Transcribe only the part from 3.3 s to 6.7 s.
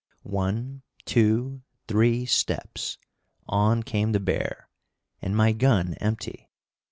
on came the bear! and my gun empty!